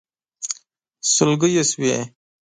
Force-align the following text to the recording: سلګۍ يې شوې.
سلګۍ 1.13 1.49
يې 1.57 1.63
شوې. 1.69 1.95